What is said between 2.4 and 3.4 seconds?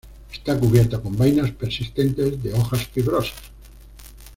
de hojas fibrosas.